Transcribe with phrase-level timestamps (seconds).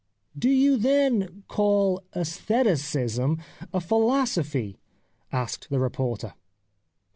[0.29, 3.37] "* Do you, then, call '^ sestheticism"
[3.71, 4.79] a philo sophy?'
[5.41, 6.33] asked the reporter.